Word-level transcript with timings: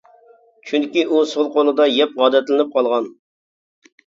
چۈنكى 0.69 1.03
ئۇ 1.09 1.19
سول 1.33 1.51
قولىدا 1.57 1.87
يەپ 1.99 2.17
ئادەتلىنىپ 2.25 2.73
قالغان. 2.79 3.13